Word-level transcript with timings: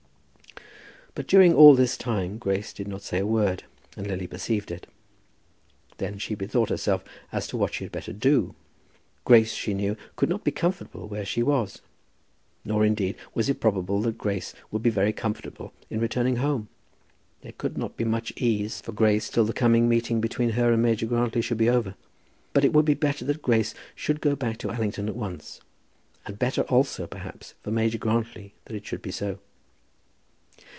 But 1.13 1.27
during 1.27 1.53
all 1.53 1.75
this 1.75 1.97
time 1.97 2.37
Grace 2.37 2.71
did 2.71 2.87
not 2.87 3.01
say 3.01 3.19
a 3.19 3.27
word, 3.27 3.65
and 3.97 4.07
Lily 4.07 4.27
perceived 4.27 4.71
it. 4.71 4.87
Then 5.97 6.17
she 6.17 6.35
bethought 6.35 6.69
herself 6.69 7.03
as 7.33 7.47
to 7.47 7.57
what 7.57 7.73
she 7.73 7.83
had 7.83 7.91
better 7.91 8.13
do. 8.13 8.55
Grace, 9.25 9.53
she 9.53 9.73
knew, 9.73 9.97
could 10.15 10.29
not 10.29 10.45
be 10.45 10.51
comfortable 10.51 11.09
where 11.09 11.25
she 11.25 11.43
was. 11.43 11.81
Nor, 12.63 12.85
indeed, 12.85 13.17
was 13.35 13.49
it 13.49 13.59
probable 13.59 14.01
that 14.03 14.17
Grace 14.17 14.53
would 14.71 14.81
be 14.81 14.89
very 14.89 15.11
comfortable 15.11 15.73
in 15.89 15.99
returning 15.99 16.37
home. 16.37 16.69
There 17.41 17.51
could 17.51 17.77
not 17.77 17.97
be 17.97 18.05
much 18.05 18.31
ease 18.37 18.79
for 18.79 18.93
Grace 18.93 19.29
till 19.29 19.43
the 19.43 19.51
coming 19.51 19.89
meeting 19.89 20.21
between 20.21 20.51
her 20.51 20.71
and 20.71 20.81
Major 20.81 21.07
Grantly 21.07 21.41
should 21.41 21.57
be 21.57 21.69
over. 21.69 21.93
But 22.53 22.63
it 22.63 22.71
would 22.71 22.85
be 22.85 22.93
better 22.93 23.25
that 23.25 23.41
Grace 23.41 23.73
should 23.95 24.21
go 24.21 24.33
back 24.37 24.57
to 24.59 24.71
Allington 24.71 25.09
at 25.09 25.17
once; 25.17 25.59
and 26.25 26.39
better 26.39 26.61
also, 26.63 27.05
perhaps, 27.05 27.53
for 27.63 27.69
Major 27.69 27.97
Grantly 27.97 28.53
that 28.63 28.77
it 28.77 28.85
should 28.85 29.01
be 29.01 29.11
so. 29.11 29.39